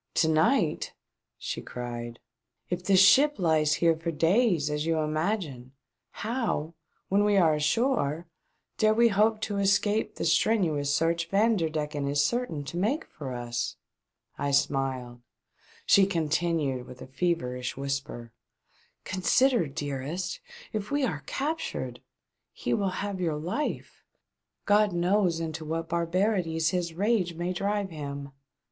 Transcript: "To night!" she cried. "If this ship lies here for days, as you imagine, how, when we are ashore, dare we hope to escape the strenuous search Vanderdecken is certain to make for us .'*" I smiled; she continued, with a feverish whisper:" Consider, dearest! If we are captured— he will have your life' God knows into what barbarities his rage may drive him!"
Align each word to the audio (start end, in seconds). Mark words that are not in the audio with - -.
"To 0.15 0.27
night!" 0.27 0.95
she 1.37 1.61
cried. 1.61 2.19
"If 2.71 2.83
this 2.83 2.99
ship 2.99 3.35
lies 3.37 3.75
here 3.75 3.95
for 3.95 4.09
days, 4.09 4.67
as 4.71 4.87
you 4.87 4.97
imagine, 4.97 5.73
how, 6.09 6.73
when 7.07 7.23
we 7.23 7.37
are 7.37 7.53
ashore, 7.53 8.25
dare 8.79 8.95
we 8.95 9.09
hope 9.09 9.41
to 9.41 9.59
escape 9.59 10.15
the 10.15 10.25
strenuous 10.25 10.91
search 10.91 11.29
Vanderdecken 11.29 12.07
is 12.07 12.25
certain 12.25 12.63
to 12.63 12.77
make 12.77 13.05
for 13.05 13.31
us 13.35 13.75
.'*" 13.35 13.75
I 14.39 14.49
smiled; 14.49 15.21
she 15.85 16.07
continued, 16.07 16.87
with 16.87 17.03
a 17.03 17.05
feverish 17.05 17.77
whisper:" 17.77 18.31
Consider, 19.13 19.67
dearest! 19.67 20.39
If 20.73 20.89
we 20.89 21.03
are 21.05 21.21
captured— 21.27 22.01
he 22.63 22.73
will 22.73 22.89
have 23.05 23.21
your 23.21 23.37
life' 23.37 24.03
God 24.65 24.93
knows 24.93 25.39
into 25.39 25.63
what 25.63 25.89
barbarities 25.89 26.69
his 26.71 26.95
rage 26.95 27.35
may 27.35 27.53
drive 27.53 27.91
him!" 27.91 28.29